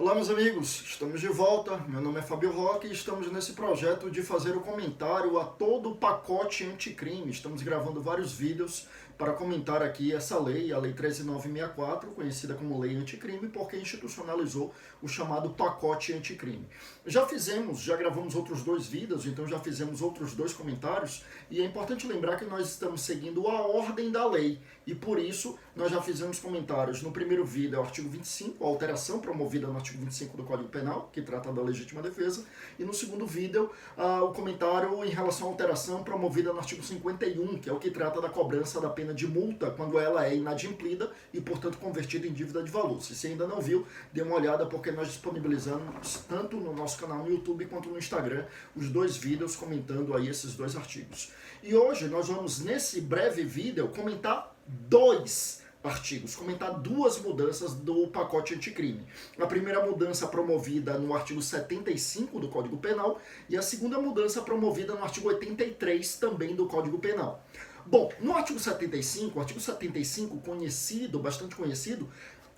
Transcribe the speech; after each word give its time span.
Olá, 0.00 0.14
meus 0.14 0.30
amigos, 0.30 0.84
estamos 0.86 1.20
de 1.20 1.26
volta. 1.26 1.76
Meu 1.88 2.00
nome 2.00 2.20
é 2.20 2.22
Fábio 2.22 2.52
Roque 2.52 2.86
e 2.86 2.92
estamos 2.92 3.32
nesse 3.32 3.54
projeto 3.54 4.08
de 4.08 4.22
fazer 4.22 4.56
o 4.56 4.60
comentário 4.60 5.36
a 5.40 5.44
todo 5.44 5.90
o 5.90 5.96
pacote 5.96 6.62
anticrime. 6.64 7.32
Estamos 7.32 7.62
gravando 7.62 8.00
vários 8.00 8.32
vídeos 8.32 8.86
para 9.18 9.32
comentar 9.32 9.82
aqui 9.82 10.14
essa 10.14 10.38
lei, 10.38 10.72
a 10.72 10.78
Lei 10.78 10.92
13964, 10.92 12.12
conhecida 12.12 12.54
como 12.54 12.78
Lei 12.78 12.94
Anticrime, 12.94 13.48
porque 13.48 13.76
institucionalizou 13.76 14.72
o 15.02 15.08
chamado 15.08 15.50
pacote 15.50 16.12
anticrime. 16.12 16.68
Já 17.04 17.26
fizemos, 17.26 17.80
já 17.80 17.96
gravamos 17.96 18.36
outros 18.36 18.62
dois 18.62 18.86
vídeos, 18.86 19.26
então 19.26 19.48
já 19.48 19.58
fizemos 19.58 20.00
outros 20.02 20.34
dois 20.34 20.52
comentários, 20.52 21.24
e 21.50 21.60
é 21.60 21.64
importante 21.64 22.06
lembrar 22.06 22.36
que 22.36 22.44
nós 22.44 22.68
estamos 22.68 23.00
seguindo 23.00 23.48
a 23.48 23.66
ordem 23.66 24.12
da 24.12 24.24
lei, 24.24 24.60
e 24.86 24.94
por 24.94 25.18
isso 25.18 25.58
nós 25.78 25.92
já 25.92 26.02
fizemos 26.02 26.40
comentários 26.40 27.02
no 27.02 27.12
primeiro 27.12 27.44
vídeo, 27.44 27.76
é 27.76 27.78
o 27.78 27.82
artigo 27.82 28.08
25, 28.08 28.64
a 28.64 28.66
alteração 28.66 29.20
promovida 29.20 29.68
no 29.68 29.76
artigo 29.76 30.00
25 30.00 30.36
do 30.36 30.42
Código 30.42 30.68
Penal, 30.68 31.08
que 31.12 31.22
trata 31.22 31.52
da 31.52 31.62
legítima 31.62 32.02
defesa, 32.02 32.44
e 32.76 32.84
no 32.84 32.92
segundo 32.92 33.24
vídeo, 33.24 33.70
uh, 33.96 34.24
o 34.24 34.32
comentário 34.32 35.04
em 35.04 35.10
relação 35.10 35.46
à 35.46 35.50
alteração 35.50 36.02
promovida 36.02 36.52
no 36.52 36.58
artigo 36.58 36.82
51, 36.82 37.58
que 37.58 37.70
é 37.70 37.72
o 37.72 37.78
que 37.78 37.92
trata 37.92 38.20
da 38.20 38.28
cobrança 38.28 38.80
da 38.80 38.90
pena 38.90 39.14
de 39.14 39.28
multa 39.28 39.70
quando 39.70 40.00
ela 40.00 40.26
é 40.26 40.34
inadimplida 40.34 41.12
e, 41.32 41.40
portanto, 41.40 41.78
convertida 41.78 42.26
em 42.26 42.32
dívida 42.32 42.60
de 42.60 42.72
valor. 42.72 43.00
Se 43.00 43.14
você 43.14 43.28
ainda 43.28 43.46
não 43.46 43.60
viu, 43.60 43.86
dê 44.12 44.22
uma 44.22 44.34
olhada 44.34 44.66
porque 44.66 44.90
nós 44.90 45.06
disponibilizamos 45.06 46.24
tanto 46.28 46.56
no 46.56 46.72
nosso 46.72 46.98
canal 46.98 47.18
no 47.18 47.30
YouTube 47.30 47.66
quanto 47.66 47.88
no 47.88 47.98
Instagram 47.98 48.46
os 48.74 48.88
dois 48.88 49.16
vídeos 49.16 49.54
comentando 49.54 50.16
aí 50.16 50.28
esses 50.28 50.56
dois 50.56 50.74
artigos. 50.74 51.30
E 51.62 51.72
hoje 51.76 52.08
nós 52.08 52.26
vamos, 52.26 52.58
nesse 52.58 53.00
breve 53.00 53.44
vídeo, 53.44 53.86
comentar 53.94 54.56
dois 54.66 55.67
artigos, 55.88 56.36
comentar 56.36 56.78
duas 56.78 57.18
mudanças 57.18 57.74
do 57.74 58.06
pacote 58.08 58.54
anticrime. 58.54 59.04
A 59.38 59.46
primeira 59.46 59.84
mudança 59.84 60.26
promovida 60.28 60.98
no 60.98 61.14
artigo 61.14 61.42
75 61.42 62.38
do 62.38 62.48
Código 62.48 62.76
Penal 62.76 63.20
e 63.48 63.56
a 63.56 63.62
segunda 63.62 63.98
mudança 63.98 64.42
promovida 64.42 64.94
no 64.94 65.02
artigo 65.02 65.28
83 65.28 66.16
também 66.16 66.54
do 66.54 66.66
Código 66.66 66.98
Penal. 66.98 67.44
Bom, 67.86 68.12
no 68.20 68.34
artigo 68.34 68.60
75, 68.60 69.38
o 69.38 69.40
artigo 69.40 69.58
75 69.58 70.36
conhecido, 70.40 71.18
bastante 71.18 71.56
conhecido, 71.56 72.06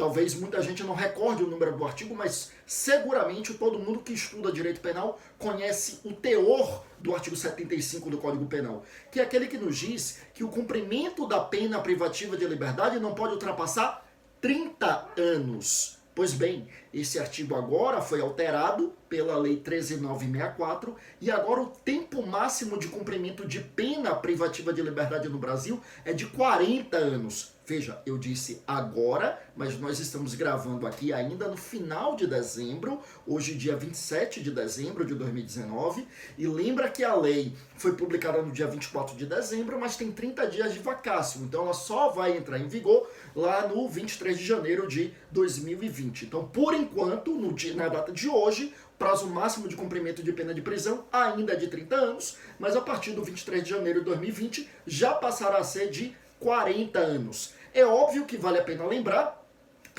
talvez 0.00 0.34
muita 0.34 0.62
gente 0.62 0.82
não 0.82 0.94
recorde 0.94 1.44
o 1.44 1.46
número 1.46 1.76
do 1.76 1.84
artigo, 1.84 2.14
mas 2.14 2.50
seguramente 2.66 3.52
todo 3.52 3.78
mundo 3.78 4.00
que 4.00 4.14
estuda 4.14 4.50
direito 4.50 4.80
penal 4.80 5.20
conhece 5.38 6.00
o 6.02 6.14
teor 6.14 6.86
do 6.98 7.14
artigo 7.14 7.36
75 7.36 8.08
do 8.08 8.16
Código 8.16 8.46
Penal, 8.46 8.82
que 9.12 9.20
é 9.20 9.22
aquele 9.22 9.46
que 9.46 9.58
nos 9.58 9.76
diz 9.76 10.22
que 10.32 10.42
o 10.42 10.48
cumprimento 10.48 11.28
da 11.28 11.38
pena 11.38 11.78
privativa 11.80 12.34
de 12.34 12.46
liberdade 12.46 12.98
não 12.98 13.14
pode 13.14 13.34
ultrapassar 13.34 14.02
30 14.40 15.08
anos. 15.18 15.98
Pois 16.14 16.32
bem, 16.32 16.66
esse 16.94 17.18
artigo 17.18 17.54
agora 17.54 18.00
foi 18.00 18.22
alterado 18.22 18.94
pela 19.10 19.36
Lei 19.36 19.56
13964 19.56 20.94
e 21.20 21.30
agora 21.30 21.62
o 21.62 21.66
tempo 21.66 22.24
máximo 22.24 22.78
de 22.78 22.86
cumprimento 22.86 23.46
de 23.46 23.58
pena 23.58 24.14
privativa 24.14 24.72
de 24.72 24.80
liberdade 24.80 25.28
no 25.28 25.36
Brasil 25.36 25.80
é 26.04 26.12
de 26.12 26.26
40 26.26 26.96
anos. 26.96 27.60
Veja, 27.70 28.02
eu 28.04 28.18
disse 28.18 28.60
agora, 28.66 29.40
mas 29.54 29.78
nós 29.78 30.00
estamos 30.00 30.34
gravando 30.34 30.88
aqui 30.88 31.12
ainda 31.12 31.46
no 31.46 31.56
final 31.56 32.16
de 32.16 32.26
dezembro, 32.26 33.00
hoje 33.24 33.54
dia 33.54 33.76
27 33.76 34.42
de 34.42 34.50
dezembro 34.50 35.04
de 35.04 35.14
2019, 35.14 36.04
e 36.36 36.48
lembra 36.48 36.88
que 36.88 37.04
a 37.04 37.14
lei 37.14 37.54
foi 37.76 37.92
publicada 37.92 38.42
no 38.42 38.50
dia 38.50 38.66
24 38.66 39.16
de 39.16 39.24
dezembro, 39.24 39.78
mas 39.78 39.96
tem 39.96 40.10
30 40.10 40.48
dias 40.48 40.72
de 40.72 40.80
vacácio, 40.80 41.42
então 41.42 41.62
ela 41.62 41.72
só 41.72 42.08
vai 42.08 42.36
entrar 42.36 42.58
em 42.58 42.66
vigor 42.66 43.08
lá 43.36 43.68
no 43.68 43.88
23 43.88 44.36
de 44.36 44.44
janeiro 44.44 44.88
de 44.88 45.14
2020. 45.30 46.24
Então, 46.24 46.48
por 46.48 46.74
enquanto, 46.74 47.36
no 47.36 47.52
dia, 47.52 47.74
na 47.74 47.86
data 47.86 48.10
de 48.10 48.28
hoje, 48.28 48.74
prazo 49.00 49.26
máximo 49.28 49.66
de 49.66 49.76
cumprimento 49.76 50.22
de 50.22 50.30
pena 50.30 50.52
de 50.52 50.60
prisão 50.60 51.06
ainda 51.10 51.54
é 51.54 51.56
de 51.56 51.68
30 51.68 51.96
anos, 51.96 52.36
mas 52.58 52.76
a 52.76 52.82
partir 52.82 53.12
do 53.12 53.24
23 53.24 53.64
de 53.64 53.70
janeiro 53.70 54.00
de 54.00 54.04
2020 54.04 54.68
já 54.86 55.14
passará 55.14 55.56
a 55.56 55.64
ser 55.64 55.88
de 55.88 56.14
40 56.38 56.98
anos. 56.98 57.54
É 57.72 57.82
óbvio 57.82 58.26
que 58.26 58.36
vale 58.36 58.58
a 58.58 58.62
pena 58.62 58.84
lembrar 58.84 59.42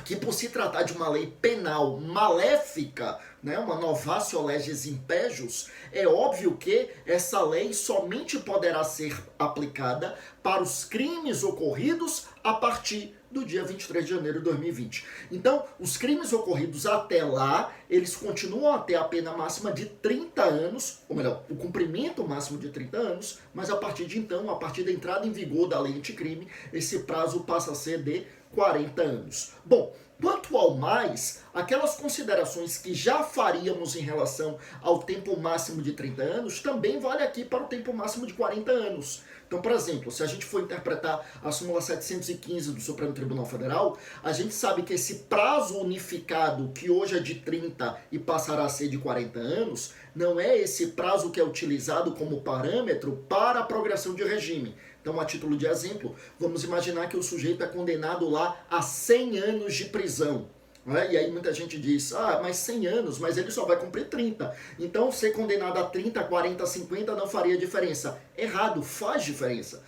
que 0.05 0.15
por 0.15 0.33
se 0.33 0.49
tratar 0.49 0.83
de 0.83 0.93
uma 0.93 1.09
lei 1.09 1.33
penal 1.41 1.97
maléfica, 1.97 3.19
né, 3.41 3.57
uma 3.57 3.79
novatio 3.79 4.43
legis 4.43 4.85
impejus, 4.85 5.71
é 5.91 6.07
óbvio 6.07 6.55
que 6.55 6.91
essa 7.03 7.41
lei 7.41 7.73
somente 7.73 8.37
poderá 8.37 8.83
ser 8.83 9.17
aplicada 9.39 10.15
para 10.43 10.61
os 10.61 10.85
crimes 10.85 11.43
ocorridos 11.43 12.27
a 12.43 12.53
partir 12.53 13.15
do 13.31 13.45
dia 13.45 13.63
23 13.63 14.05
de 14.05 14.11
janeiro 14.11 14.39
de 14.39 14.45
2020. 14.45 15.05
Então, 15.31 15.65
os 15.79 15.97
crimes 15.97 16.33
ocorridos 16.33 16.85
até 16.85 17.23
lá, 17.23 17.73
eles 17.89 18.15
continuam 18.15 18.73
a 18.73 18.79
ter 18.79 18.95
a 18.95 19.03
pena 19.03 19.35
máxima 19.35 19.71
de 19.71 19.85
30 19.85 20.43
anos, 20.43 20.99
ou 21.07 21.15
melhor, 21.15 21.43
o 21.49 21.55
cumprimento 21.55 22.27
máximo 22.27 22.59
de 22.59 22.69
30 22.69 22.97
anos, 22.97 23.39
mas 23.53 23.69
a 23.69 23.77
partir 23.77 24.05
de 24.05 24.19
então, 24.19 24.49
a 24.49 24.55
partir 24.55 24.83
da 24.83 24.91
entrada 24.91 25.25
em 25.25 25.31
vigor 25.31 25.67
da 25.67 25.79
lei 25.79 25.93
anticrime, 25.93 26.47
esse 26.73 26.99
prazo 26.99 27.41
passa 27.41 27.71
a 27.71 27.75
ser 27.75 28.03
de 28.03 28.25
40 28.53 29.01
anos. 29.01 29.53
Bom, 29.65 29.93
quanto 30.21 30.55
ao 30.55 30.75
mais, 30.75 31.41
aquelas 31.53 31.95
considerações 31.95 32.77
que 32.77 32.93
já 32.93 33.23
faríamos 33.23 33.95
em 33.95 34.01
relação 34.01 34.57
ao 34.81 34.99
tempo 34.99 35.37
máximo 35.39 35.81
de 35.81 35.93
30 35.93 36.21
anos, 36.21 36.59
também 36.59 36.99
vale 36.99 37.23
aqui 37.23 37.43
para 37.43 37.63
o 37.63 37.67
tempo 37.67 37.93
máximo 37.93 38.27
de 38.27 38.33
40 38.33 38.71
anos. 38.71 39.23
Então, 39.51 39.61
por 39.61 39.73
exemplo, 39.73 40.09
se 40.09 40.23
a 40.23 40.25
gente 40.25 40.45
for 40.45 40.61
interpretar 40.61 41.29
a 41.43 41.51
súmula 41.51 41.81
715 41.81 42.71
do 42.71 42.79
Supremo 42.79 43.11
Tribunal 43.11 43.45
Federal, 43.45 43.97
a 44.23 44.31
gente 44.31 44.53
sabe 44.53 44.81
que 44.81 44.93
esse 44.93 45.25
prazo 45.27 45.77
unificado, 45.77 46.69
que 46.69 46.89
hoje 46.89 47.17
é 47.17 47.19
de 47.19 47.35
30 47.35 47.97
e 48.13 48.17
passará 48.17 48.63
a 48.63 48.69
ser 48.69 48.87
de 48.87 48.97
40 48.97 49.37
anos, 49.37 49.93
não 50.15 50.39
é 50.39 50.57
esse 50.57 50.87
prazo 50.87 51.31
que 51.31 51.39
é 51.39 51.43
utilizado 51.43 52.13
como 52.13 52.39
parâmetro 52.39 53.25
para 53.27 53.59
a 53.59 53.63
progressão 53.63 54.13
de 54.13 54.23
regime. 54.23 54.73
Então, 55.01 55.19
a 55.19 55.25
título 55.25 55.57
de 55.57 55.65
exemplo, 55.65 56.15
vamos 56.39 56.63
imaginar 56.63 57.09
que 57.09 57.17
o 57.17 57.23
sujeito 57.23 57.63
é 57.63 57.67
condenado 57.67 58.29
lá 58.29 58.63
a 58.69 58.81
100 58.81 59.39
anos 59.39 59.73
de 59.73 59.85
prisão. 59.85 60.47
É? 60.87 61.13
E 61.13 61.17
aí 61.17 61.31
muita 61.31 61.53
gente 61.53 61.79
diz, 61.79 62.11
ah, 62.11 62.39
mas 62.41 62.57
100 62.57 62.87
anos, 62.87 63.19
mas 63.19 63.37
ele 63.37 63.51
só 63.51 63.65
vai 63.65 63.77
cumprir 63.77 64.05
30. 64.05 64.55
Então 64.79 65.11
ser 65.11 65.31
condenado 65.31 65.77
a 65.77 65.83
30, 65.83 66.23
40, 66.23 66.65
50 66.65 67.15
não 67.15 67.27
faria 67.27 67.55
diferença. 67.55 68.19
Errado, 68.35 68.81
faz 68.81 69.23
diferença. 69.23 69.83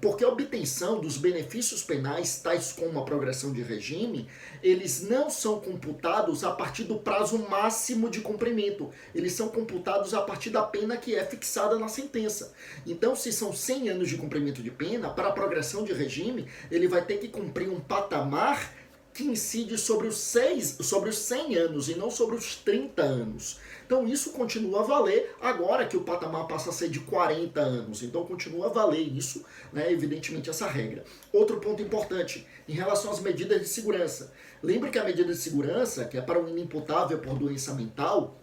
Porque 0.00 0.24
a 0.24 0.28
obtenção 0.28 1.00
dos 1.00 1.16
benefícios 1.16 1.82
penais, 1.82 2.40
tais 2.40 2.72
como 2.72 2.98
a 2.98 3.04
progressão 3.04 3.52
de 3.52 3.62
regime, 3.62 4.28
eles 4.62 5.02
não 5.08 5.30
são 5.30 5.60
computados 5.60 6.42
a 6.42 6.50
partir 6.50 6.84
do 6.84 6.98
prazo 6.98 7.38
máximo 7.48 8.10
de 8.10 8.20
cumprimento. 8.20 8.90
Eles 9.14 9.32
são 9.32 9.48
computados 9.48 10.12
a 10.12 10.22
partir 10.22 10.50
da 10.50 10.62
pena 10.62 10.96
que 10.96 11.14
é 11.14 11.24
fixada 11.24 11.78
na 11.78 11.88
sentença. 11.88 12.52
Então, 12.84 13.14
se 13.14 13.32
são 13.32 13.52
100 13.52 13.90
anos 13.90 14.08
de 14.08 14.16
cumprimento 14.16 14.62
de 14.62 14.70
pena, 14.70 15.10
para 15.10 15.28
a 15.28 15.32
progressão 15.32 15.84
de 15.84 15.92
regime, 15.92 16.46
ele 16.70 16.88
vai 16.88 17.04
ter 17.04 17.18
que 17.18 17.28
cumprir 17.28 17.68
um 17.68 17.80
patamar 17.80 18.72
que 19.16 19.24
incide 19.24 19.78
sobre 19.78 20.06
os, 20.06 20.18
seis, 20.18 20.76
sobre 20.80 21.08
os 21.08 21.16
100 21.18 21.56
anos 21.56 21.88
e 21.88 21.94
não 21.94 22.10
sobre 22.10 22.36
os 22.36 22.56
30 22.56 23.02
anos. 23.02 23.58
Então 23.86 24.06
isso 24.06 24.32
continua 24.32 24.80
a 24.80 24.84
valer 24.84 25.34
agora 25.40 25.86
que 25.86 25.96
o 25.96 26.02
patamar 26.02 26.46
passa 26.46 26.68
a 26.68 26.72
ser 26.72 26.90
de 26.90 27.00
40 27.00 27.58
anos. 27.58 28.02
Então 28.02 28.26
continua 28.26 28.66
a 28.66 28.68
valer 28.68 29.00
isso, 29.00 29.42
né, 29.72 29.90
evidentemente, 29.90 30.50
essa 30.50 30.66
regra. 30.66 31.02
Outro 31.32 31.58
ponto 31.60 31.80
importante, 31.80 32.46
em 32.68 32.74
relação 32.74 33.10
às 33.10 33.20
medidas 33.20 33.58
de 33.60 33.68
segurança. 33.68 34.32
Lembre 34.62 34.90
que 34.90 34.98
a 34.98 35.04
medida 35.04 35.32
de 35.32 35.38
segurança, 35.38 36.04
que 36.04 36.18
é 36.18 36.20
para 36.20 36.38
um 36.38 36.48
inimputável 36.48 37.18
por 37.18 37.38
doença 37.38 37.72
mental, 37.72 38.38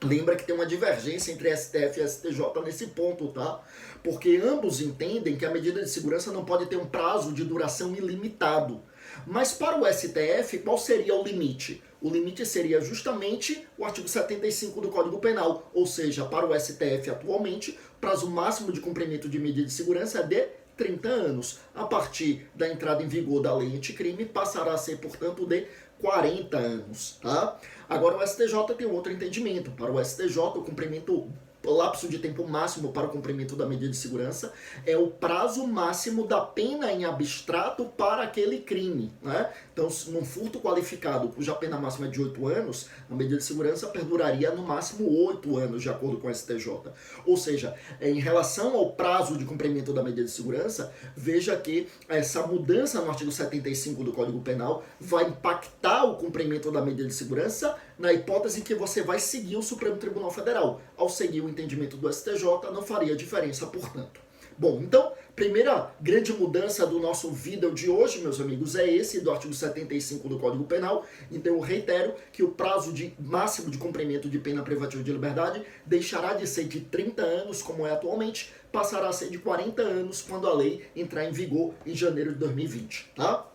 Lembra 0.00 0.36
que 0.36 0.44
tem 0.44 0.54
uma 0.54 0.64
divergência 0.64 1.32
entre 1.32 1.54
STF 1.56 2.00
e 2.00 2.08
STJ 2.08 2.62
nesse 2.64 2.86
ponto, 2.88 3.28
tá? 3.28 3.60
Porque 4.04 4.36
ambos 4.36 4.80
entendem 4.80 5.36
que 5.36 5.44
a 5.44 5.50
medida 5.50 5.82
de 5.82 5.90
segurança 5.90 6.30
não 6.30 6.44
pode 6.44 6.66
ter 6.66 6.76
um 6.76 6.86
prazo 6.86 7.32
de 7.32 7.42
duração 7.42 7.92
ilimitado. 7.92 8.80
Mas 9.26 9.52
para 9.52 9.78
o 9.78 9.86
STF, 9.86 10.58
qual 10.58 10.78
seria 10.78 11.14
o 11.14 11.22
limite? 11.22 11.82
O 12.00 12.08
limite 12.08 12.46
seria 12.46 12.80
justamente 12.80 13.66
o 13.76 13.84
artigo 13.84 14.08
75 14.08 14.80
do 14.80 14.88
Código 14.88 15.18
Penal, 15.18 15.70
ou 15.74 15.86
seja, 15.86 16.24
para 16.24 16.46
o 16.46 16.58
STF 16.58 17.10
atualmente, 17.10 17.78
prazo 18.00 18.30
máximo 18.30 18.72
de 18.72 18.80
cumprimento 18.80 19.28
de 19.28 19.38
medida 19.38 19.66
de 19.66 19.72
segurança 19.72 20.20
é 20.20 20.22
de 20.22 20.46
30 20.76 21.08
anos. 21.08 21.58
A 21.74 21.84
partir 21.84 22.48
da 22.54 22.68
entrada 22.68 23.02
em 23.02 23.08
vigor 23.08 23.42
da 23.42 23.54
lei 23.54 23.76
anticrime, 23.76 24.24
passará 24.24 24.72
a 24.72 24.78
ser, 24.78 24.98
portanto, 24.98 25.44
de 25.44 25.66
40 26.00 26.56
anos. 26.56 27.18
Tá? 27.20 27.58
Agora, 27.88 28.16
o 28.16 28.26
STJ 28.26 28.74
tem 28.76 28.86
outro 28.86 29.12
entendimento. 29.12 29.72
Para 29.72 29.90
o 29.90 30.02
STJ, 30.02 30.38
o 30.38 30.62
cumprimento 30.62 31.28
lapso 31.64 32.08
de 32.08 32.18
tempo 32.18 32.46
máximo 32.46 32.92
para 32.92 33.06
o 33.06 33.10
cumprimento 33.10 33.56
da 33.56 33.66
medida 33.66 33.90
de 33.90 33.96
segurança, 33.96 34.52
é 34.86 34.96
o 34.96 35.08
prazo 35.08 35.66
máximo 35.66 36.26
da 36.26 36.40
pena 36.40 36.92
em 36.92 37.04
abstrato 37.04 37.84
para 37.84 38.22
aquele 38.22 38.60
crime. 38.60 39.12
Né? 39.22 39.50
Então, 39.72 39.88
num 40.08 40.24
furto 40.24 40.60
qualificado, 40.60 41.28
cuja 41.28 41.54
pena 41.54 41.78
máxima 41.78 42.06
é 42.06 42.10
de 42.10 42.20
8 42.20 42.46
anos, 42.46 42.88
a 43.10 43.14
medida 43.14 43.36
de 43.36 43.44
segurança 43.44 43.86
perduraria 43.88 44.50
no 44.50 44.62
máximo 44.62 45.08
8 45.26 45.56
anos, 45.56 45.82
de 45.82 45.90
acordo 45.90 46.18
com 46.18 46.28
o 46.28 46.34
STJ. 46.34 46.92
Ou 47.26 47.36
seja, 47.36 47.74
em 48.00 48.20
relação 48.20 48.76
ao 48.76 48.92
prazo 48.92 49.36
de 49.36 49.44
cumprimento 49.44 49.92
da 49.92 50.02
medida 50.02 50.24
de 50.24 50.30
segurança, 50.30 50.92
veja 51.16 51.56
que 51.56 51.88
essa 52.08 52.46
mudança 52.46 53.00
no 53.00 53.10
artigo 53.10 53.30
75 53.30 54.04
do 54.04 54.12
Código 54.12 54.40
Penal 54.40 54.84
vai 55.00 55.28
impactar 55.28 56.04
o 56.04 56.16
cumprimento 56.16 56.70
da 56.70 56.82
medida 56.82 57.08
de 57.08 57.14
segurança 57.14 57.76
na 57.98 58.12
hipótese 58.12 58.60
que 58.60 58.74
você 58.74 59.02
vai 59.02 59.18
seguir 59.18 59.56
o 59.56 59.62
Supremo 59.62 59.96
Tribunal 59.96 60.30
Federal. 60.30 60.80
Ao 60.96 61.08
seguir 61.08 61.40
o 61.40 61.47
entendimento 61.48 61.96
do 61.96 62.12
STJ, 62.12 62.44
não 62.72 62.82
faria 62.82 63.16
diferença, 63.16 63.66
portanto. 63.66 64.20
Bom, 64.58 64.80
então, 64.82 65.12
primeira 65.36 65.94
grande 66.00 66.32
mudança 66.32 66.84
do 66.84 66.98
nosso 66.98 67.30
vídeo 67.30 67.72
de 67.72 67.88
hoje, 67.88 68.18
meus 68.18 68.40
amigos, 68.40 68.74
é 68.74 68.90
esse 68.90 69.20
do 69.20 69.30
artigo 69.30 69.54
75 69.54 70.28
do 70.28 70.36
Código 70.36 70.64
Penal. 70.64 71.06
Então, 71.30 71.54
eu 71.54 71.60
reitero 71.60 72.14
que 72.32 72.42
o 72.42 72.48
prazo 72.50 72.92
de 72.92 73.14
máximo 73.20 73.70
de 73.70 73.78
cumprimento 73.78 74.28
de 74.28 74.36
pena 74.40 74.64
privativa 74.64 75.00
de 75.00 75.12
liberdade 75.12 75.62
deixará 75.86 76.34
de 76.34 76.44
ser 76.44 76.64
de 76.64 76.80
30 76.80 77.22
anos, 77.22 77.62
como 77.62 77.86
é 77.86 77.92
atualmente, 77.92 78.52
passará 78.72 79.08
a 79.08 79.12
ser 79.12 79.30
de 79.30 79.38
40 79.38 79.80
anos 79.80 80.22
quando 80.22 80.48
a 80.48 80.54
lei 80.54 80.84
entrar 80.96 81.24
em 81.24 81.30
vigor 81.30 81.72
em 81.86 81.94
janeiro 81.94 82.32
de 82.32 82.38
2020, 82.40 83.12
tá? 83.14 83.48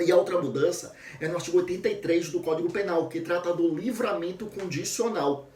E 0.00 0.10
a 0.10 0.16
outra 0.16 0.40
mudança 0.40 0.94
é 1.20 1.28
no 1.28 1.34
artigo 1.34 1.58
83 1.58 2.30
do 2.30 2.40
Código 2.40 2.70
Penal, 2.70 3.06
que 3.08 3.20
trata 3.20 3.52
do 3.52 3.74
livramento 3.74 4.46
condicional. 4.46 5.50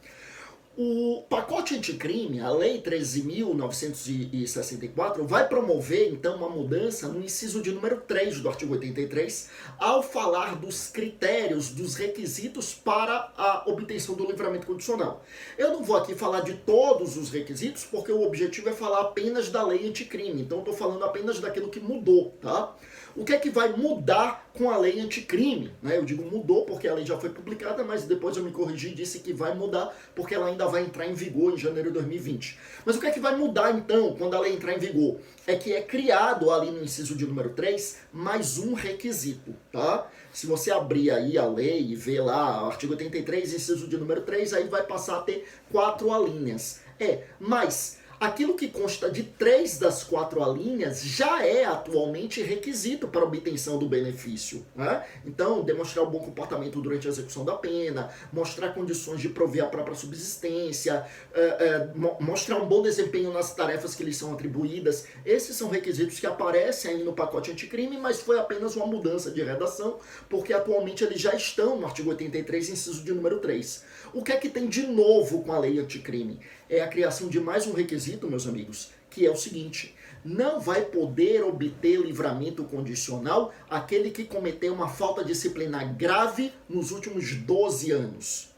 O 0.75 1.21
pacote 1.29 1.75
anticrime, 1.75 2.39
a 2.39 2.49
Lei 2.49 2.81
13.964, 2.81 5.21
vai 5.21 5.47
promover 5.47 6.11
então 6.11 6.37
uma 6.37 6.49
mudança 6.49 7.07
no 7.07 7.23
inciso 7.23 7.61
de 7.61 7.71
número 7.71 8.01
3 8.01 8.39
do 8.39 8.49
artigo 8.49 8.73
83, 8.73 9.51
ao 9.77 10.01
falar 10.01 10.55
dos 10.55 10.87
critérios, 10.87 11.69
dos 11.69 11.93
requisitos 11.93 12.73
para 12.73 13.31
a 13.37 13.65
obtenção 13.67 14.15
do 14.15 14.25
livramento 14.25 14.65
condicional. 14.65 15.23
Eu 15.59 15.73
não 15.73 15.83
vou 15.83 15.95
aqui 15.95 16.15
falar 16.15 16.39
de 16.39 16.55
todos 16.55 17.17
os 17.17 17.29
requisitos, 17.29 17.83
porque 17.83 18.11
o 18.11 18.23
objetivo 18.23 18.69
é 18.69 18.73
falar 18.73 19.01
apenas 19.01 19.49
da 19.49 19.63
lei 19.63 19.87
anticrime, 19.87 20.41
então 20.41 20.57
estou 20.57 20.73
falando 20.73 21.05
apenas 21.05 21.39
daquilo 21.39 21.69
que 21.69 21.79
mudou, 21.79 22.35
tá? 22.41 22.75
O 23.15 23.23
que 23.23 23.33
é 23.33 23.37
que 23.37 23.51
vai 23.51 23.71
mudar 23.73 24.49
com 24.55 24.71
a 24.71 24.77
lei 24.77 24.99
anticrime? 24.99 25.71
Né? 25.83 25.97
Eu 25.97 26.03
digo 26.03 26.23
mudou 26.23 26.65
porque 26.65 26.87
a 26.87 26.95
lei 26.95 27.05
já 27.05 27.15
foi 27.19 27.29
publicada, 27.29 27.83
mas 27.83 28.05
depois 28.05 28.35
eu 28.35 28.43
me 28.43 28.51
corrigi 28.51 28.89
e 28.89 28.95
disse 28.95 29.19
que 29.19 29.31
vai 29.31 29.53
mudar 29.53 29.95
porque 30.15 30.33
ela 30.33 30.47
ainda 30.47 30.65
vai 30.65 30.81
entrar 30.81 31.05
em 31.05 31.13
vigor 31.13 31.53
em 31.53 31.57
janeiro 31.57 31.89
de 31.89 31.93
2020. 31.93 32.57
Mas 32.83 32.95
o 32.95 32.99
que 32.99 33.05
é 33.05 33.11
que 33.11 33.19
vai 33.19 33.35
mudar 33.35 33.71
então 33.71 34.15
quando 34.15 34.35
a 34.35 34.39
lei 34.39 34.53
entrar 34.53 34.73
em 34.73 34.79
vigor? 34.79 35.19
É 35.45 35.55
que 35.55 35.73
é 35.73 35.81
criado 35.83 36.49
ali 36.49 36.71
no 36.71 36.83
inciso 36.83 37.15
de 37.15 37.27
número 37.27 37.51
3 37.51 37.97
mais 38.11 38.57
um 38.57 38.73
requisito, 38.73 39.53
tá? 39.71 40.09
Se 40.31 40.47
você 40.47 40.71
abrir 40.71 41.11
aí 41.11 41.37
a 41.37 41.45
lei 41.45 41.91
e 41.91 41.95
ver 41.95 42.21
lá, 42.21 42.65
artigo 42.65 42.93
83, 42.93 43.53
inciso 43.53 43.87
de 43.87 43.95
número 43.95 44.21
3, 44.21 44.53
aí 44.53 44.67
vai 44.67 44.81
passar 44.81 45.19
a 45.19 45.21
ter 45.21 45.47
quatro 45.71 46.11
alíneas. 46.11 46.81
É, 46.99 47.25
mas 47.39 47.99
aquilo 48.19 48.55
que 48.55 48.67
consta 48.67 49.09
de 49.09 49.23
três 49.23 49.77
das 49.77 50.03
quatro 50.03 50.43
alíneas 50.43 51.03
já 51.03 51.45
é 51.45 51.65
atualmente 51.65 52.41
requisito 52.41 53.07
para 53.07 53.23
obtenção 53.23 53.77
do 53.77 53.87
benefício. 53.87 54.65
Né? 54.75 55.03
Então, 55.25 55.61
demonstrar 55.61 56.05
um 56.05 56.09
bom 56.09 56.19
comportamento 56.19 56.81
durante 56.81 57.07
a 57.07 57.09
execução 57.09 57.43
da 57.43 57.55
pena, 57.55 58.11
mostrar 58.31 58.69
condições 58.73 59.21
de 59.21 59.29
prover 59.29 59.63
a 59.63 59.67
própria 59.67 59.95
subsistência, 59.95 61.05
é, 61.33 61.41
é, 61.41 61.89
mostrar 62.19 62.57
um 62.57 62.65
bom 62.65 62.81
desempenho 62.81 63.31
nas 63.31 63.53
tarefas 63.53 63.95
que 63.95 64.03
lhes 64.03 64.17
são 64.17 64.33
atribuídas. 64.33 65.05
Esses 65.25 65.55
são 65.55 65.69
requisitos 65.69 66.19
que 66.19 66.25
aparecem 66.25 66.91
aí 66.91 67.03
no 67.03 67.13
pacote 67.13 67.51
anticrime, 67.51 67.97
mas 67.97 68.21
foi 68.21 68.39
apenas 68.39 68.75
uma 68.75 68.85
mudança 68.85 69.31
de 69.31 69.43
redação, 69.43 69.97
porque 70.29 70.53
atualmente 70.53 71.03
eles 71.03 71.19
já 71.19 71.33
estão 71.33 71.79
no 71.79 71.85
artigo 71.85 72.09
83, 72.09 72.69
inciso 72.69 73.03
de 73.03 73.13
número 73.13 73.39
3. 73.39 73.83
O 74.13 74.23
que 74.23 74.31
é 74.31 74.37
que 74.37 74.49
tem 74.49 74.67
de 74.67 74.85
novo 74.87 75.43
com 75.43 75.51
a 75.51 75.59
lei 75.59 75.79
anticrime? 75.79 76.39
É 76.73 76.81
a 76.81 76.87
criação 76.87 77.29
de 77.29 77.39
mais 77.39 77.67
um 77.67 77.73
requisito 77.73 78.27
meus 78.27 78.47
amigos, 78.47 78.89
que 79.07 79.27
é 79.27 79.29
o 79.29 79.35
seguinte: 79.35 79.93
não 80.25 80.59
vai 80.59 80.81
poder 80.81 81.43
obter 81.43 81.99
livramento 81.99 82.63
condicional 82.63 83.53
aquele 83.69 84.09
que 84.09 84.23
cometeu 84.23 84.73
uma 84.73 84.89
falta 84.89 85.23
disciplinar 85.23 85.95
grave 85.95 86.51
nos 86.67 86.89
últimos 86.89 87.35
12 87.35 87.91
anos. 87.91 88.49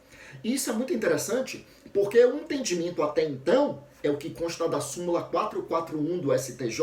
Isso 0.42 0.70
é 0.70 0.74
muito 0.74 0.94
interessante 0.94 1.68
porque 1.92 2.24
o 2.24 2.38
entendimento 2.38 3.04
até 3.04 3.26
então 3.26 3.84
é 4.02 4.10
o 4.10 4.16
que 4.16 4.30
consta 4.30 4.70
da 4.70 4.80
súmula 4.80 5.24
441 5.24 6.20
do 6.20 6.38
STJ, 6.38 6.80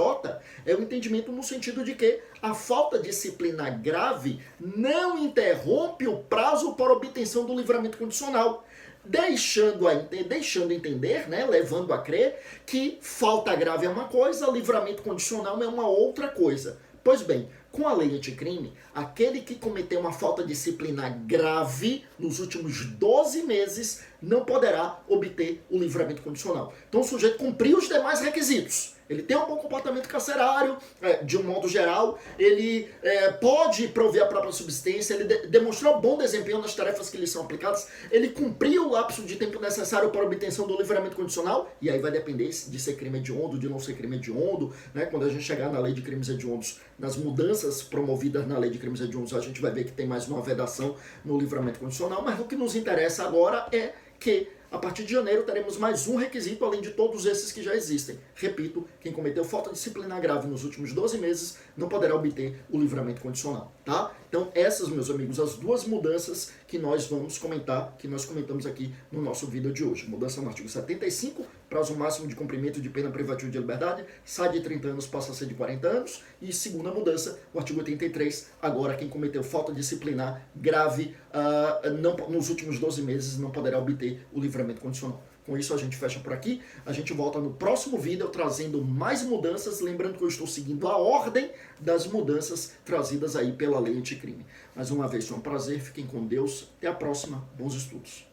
é 0.66 0.74
o 0.74 0.82
entendimento 0.82 1.32
no 1.32 1.42
sentido 1.42 1.82
de 1.82 1.94
que 1.94 2.20
a 2.42 2.52
falta 2.52 2.98
disciplinar 2.98 3.80
grave 3.80 4.38
não 4.60 5.16
interrompe 5.16 6.06
o 6.06 6.18
prazo 6.18 6.74
para 6.74 6.92
obtenção 6.92 7.46
do 7.46 7.56
livramento 7.56 7.96
condicional 7.96 8.66
deixando, 9.04 9.88
a, 9.88 9.94
deixando 9.94 10.72
entender, 10.72 11.28
né, 11.28 11.44
levando 11.44 11.92
a 11.92 11.98
crer 11.98 12.38
que 12.64 12.98
falta 13.00 13.54
grave 13.54 13.86
é 13.86 13.88
uma 13.88 14.04
coisa, 14.04 14.50
livramento 14.50 15.02
condicional 15.02 15.62
é 15.62 15.66
uma 15.66 15.86
outra 15.86 16.28
coisa. 16.28 16.78
Pois 17.02 17.22
bem, 17.22 17.48
com 17.72 17.88
a 17.88 17.94
lei 17.94 18.14
anticrime, 18.14 18.74
aquele 18.94 19.40
que 19.40 19.54
cometeu 19.54 19.98
uma 19.98 20.12
falta 20.12 20.44
disciplinar 20.44 21.18
grave 21.26 22.04
nos 22.18 22.38
últimos 22.38 22.84
12 22.84 23.42
meses 23.42 24.04
não 24.20 24.44
poderá 24.44 25.00
obter 25.08 25.64
o 25.70 25.78
livramento 25.78 26.22
condicional. 26.22 26.72
Então 26.88 27.00
o 27.00 27.04
sujeito 27.04 27.38
cumpriu 27.38 27.78
os 27.78 27.88
demais 27.88 28.20
requisitos. 28.20 28.94
Ele 29.12 29.22
tem 29.22 29.36
um 29.36 29.46
bom 29.46 29.56
comportamento 29.56 30.08
carcerário, 30.08 30.78
é, 31.02 31.22
de 31.22 31.36
um 31.36 31.42
modo 31.42 31.68
geral, 31.68 32.18
ele 32.38 32.88
é, 33.02 33.30
pode 33.32 33.88
prover 33.88 34.22
a 34.22 34.26
própria 34.26 34.52
subsistência, 34.52 35.14
ele 35.14 35.24
de 35.24 35.46
demonstrou 35.48 36.00
bom 36.00 36.16
desempenho 36.16 36.60
nas 36.60 36.74
tarefas 36.74 37.10
que 37.10 37.18
lhe 37.18 37.26
são 37.26 37.42
aplicadas, 37.42 37.88
ele 38.10 38.30
cumpriu 38.30 38.86
o 38.86 38.92
lapso 38.92 39.22
de 39.22 39.36
tempo 39.36 39.60
necessário 39.60 40.08
para 40.10 40.22
a 40.22 40.24
obtenção 40.24 40.66
do 40.66 40.78
livramento 40.78 41.14
condicional, 41.14 41.70
e 41.80 41.90
aí 41.90 41.98
vai 41.98 42.10
depender 42.10 42.48
de 42.48 42.80
ser 42.80 42.94
crime 42.94 43.18
hediondo, 43.18 43.58
de 43.58 43.68
não 43.68 43.78
ser 43.78 43.94
crime 43.94 44.16
hediondo, 44.16 44.72
né? 44.94 45.04
quando 45.04 45.26
a 45.26 45.28
gente 45.28 45.42
chegar 45.42 45.70
na 45.70 45.78
lei 45.78 45.92
de 45.92 46.00
crimes 46.00 46.28
hediondos, 46.28 46.80
nas 46.98 47.16
mudanças 47.62 47.82
promovidas 47.82 48.46
na 48.46 48.58
lei 48.58 48.70
de 48.70 48.78
crimes 48.78 49.00
hediondos, 49.00 49.32
a 49.34 49.40
gente 49.40 49.60
vai 49.60 49.70
ver 49.70 49.84
que 49.84 49.92
tem 49.92 50.06
mais 50.06 50.26
uma 50.26 50.42
vedação 50.42 50.96
no 51.24 51.38
livramento 51.38 51.78
condicional, 51.78 52.22
mas 52.22 52.38
o 52.40 52.44
que 52.44 52.56
nos 52.56 52.74
interessa 52.74 53.24
agora 53.24 53.68
é 53.72 53.92
que 54.18 54.48
a 54.70 54.78
partir 54.78 55.04
de 55.04 55.12
janeiro 55.12 55.42
teremos 55.42 55.76
mais 55.76 56.08
um 56.08 56.16
requisito 56.16 56.64
além 56.64 56.80
de 56.80 56.92
todos 56.92 57.26
esses 57.26 57.52
que 57.52 57.62
já 57.62 57.74
existem. 57.74 58.18
Repito, 58.34 58.88
quem 59.00 59.12
cometeu 59.12 59.44
falta 59.44 59.70
disciplinar 59.70 60.18
grave 60.20 60.48
nos 60.48 60.64
últimos 60.64 60.92
12 60.94 61.18
meses 61.18 61.58
não 61.76 61.88
poderá 61.88 62.16
obter 62.16 62.58
o 62.70 62.78
livramento 62.78 63.20
condicional, 63.20 63.70
tá? 63.84 64.12
Então 64.28 64.50
essas, 64.54 64.88
meus 64.88 65.10
amigos, 65.10 65.38
as 65.38 65.56
duas 65.56 65.84
mudanças 65.84 66.52
que 66.66 66.78
nós 66.78 67.06
vamos 67.06 67.36
comentar, 67.36 67.94
que 67.98 68.08
nós 68.08 68.24
comentamos 68.24 68.64
aqui 68.64 68.94
no 69.10 69.20
nosso 69.20 69.46
vídeo 69.46 69.72
de 69.72 69.84
hoje. 69.84 70.08
Mudança 70.08 70.40
no 70.40 70.48
artigo 70.48 70.68
75, 70.68 71.44
prazo 71.72 71.96
máximo 71.96 72.28
de 72.28 72.36
cumprimento 72.36 72.82
de 72.82 72.90
pena 72.90 73.10
privativa 73.10 73.50
de 73.50 73.58
liberdade, 73.58 74.04
sai 74.26 74.52
de 74.52 74.60
30 74.60 74.88
anos, 74.88 75.06
passa 75.06 75.32
a 75.32 75.34
ser 75.34 75.46
de 75.46 75.54
40 75.54 75.88
anos. 75.88 76.22
E 76.40 76.52
segunda 76.52 76.90
mudança, 76.90 77.40
o 77.54 77.58
artigo 77.58 77.78
83, 77.80 78.50
agora 78.60 78.94
quem 78.94 79.08
cometeu 79.08 79.42
falta 79.42 79.72
disciplinar 79.72 80.46
grave 80.54 81.16
uh, 81.32 81.90
não, 81.90 82.14
nos 82.28 82.50
últimos 82.50 82.78
12 82.78 83.00
meses 83.00 83.38
não 83.38 83.50
poderá 83.50 83.78
obter 83.78 84.20
o 84.34 84.38
livramento 84.38 84.82
condicional. 84.82 85.22
Com 85.46 85.56
isso 85.56 85.72
a 85.72 85.78
gente 85.78 85.96
fecha 85.96 86.20
por 86.20 86.32
aqui. 86.32 86.60
A 86.84 86.92
gente 86.92 87.12
volta 87.14 87.40
no 87.40 87.54
próximo 87.54 87.98
vídeo 87.98 88.28
trazendo 88.28 88.84
mais 88.84 89.22
mudanças. 89.22 89.80
Lembrando 89.80 90.18
que 90.18 90.22
eu 90.22 90.28
estou 90.28 90.46
seguindo 90.46 90.86
a 90.86 90.96
ordem 90.96 91.50
das 91.80 92.06
mudanças 92.06 92.74
trazidas 92.84 93.34
aí 93.34 93.50
pela 93.52 93.80
lei 93.80 93.96
anticrime. 93.96 94.46
Mais 94.76 94.90
uma 94.90 95.08
vez, 95.08 95.26
foi 95.26 95.38
um 95.38 95.40
prazer. 95.40 95.80
Fiquem 95.80 96.06
com 96.06 96.24
Deus. 96.24 96.68
Até 96.78 96.86
a 96.86 96.94
próxima. 96.94 97.44
Bons 97.58 97.74
estudos. 97.74 98.31